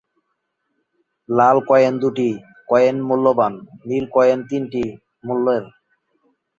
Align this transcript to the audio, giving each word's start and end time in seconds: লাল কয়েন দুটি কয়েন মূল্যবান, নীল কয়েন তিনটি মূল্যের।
লাল 1.29 1.57
কয়েন 1.69 1.93
দুটি 2.01 2.29
কয়েন 2.69 2.95
মূল্যবান, 3.07 3.53
নীল 3.87 4.05
কয়েন 4.15 4.39
তিনটি 4.49 4.83
মূল্যের। 5.25 5.63